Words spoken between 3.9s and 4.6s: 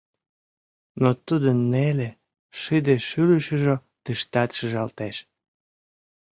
тыштат